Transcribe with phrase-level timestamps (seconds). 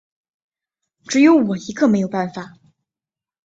[1.05, 2.55] 只有我一个没有办法